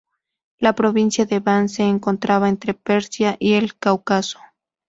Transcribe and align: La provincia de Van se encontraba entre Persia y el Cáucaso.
La 0.57 0.73
provincia 0.73 1.25
de 1.27 1.39
Van 1.39 1.69
se 1.69 1.83
encontraba 1.83 2.49
entre 2.49 2.73
Persia 2.73 3.35
y 3.39 3.53
el 3.53 3.77
Cáucaso. 3.77 4.39